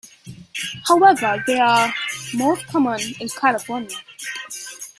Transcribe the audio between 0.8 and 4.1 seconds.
However they are most common in California.